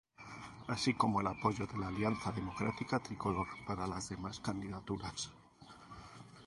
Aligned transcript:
Así 0.67 0.95
como 0.95 1.21
el 1.21 1.27
apoyo 1.27 1.67
de 1.67 1.77
la 1.77 1.89
Alianza 1.89 2.31
Democrática 2.31 2.97
Tricolor 2.97 3.45
para 3.67 3.85
las 3.85 4.09
demás 4.09 4.39
candidaturas. 4.39 5.29